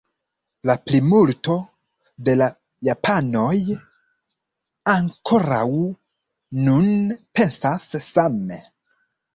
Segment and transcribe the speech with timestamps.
[0.69, 1.57] La plimulto
[2.29, 2.47] de la
[2.89, 3.53] japanoj
[4.97, 5.65] ankoraŭ
[6.67, 6.93] nun
[7.39, 8.63] pensas same.